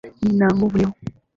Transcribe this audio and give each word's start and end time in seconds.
Nina 0.21 0.47
nguvu 0.55 0.75
leo. 0.79 0.93